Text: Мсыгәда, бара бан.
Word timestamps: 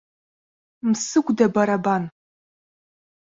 Мсыгәда, 0.89 1.47
бара 1.53 1.77
бан. 1.83 2.03